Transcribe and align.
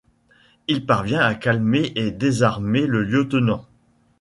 Il 0.67 0.87
parvient 0.87 1.19
à 1.21 1.35
calmer 1.35 1.91
et 1.95 2.09
désarmer 2.09 2.87
le 2.87 3.03
lieutenant. 3.03 3.67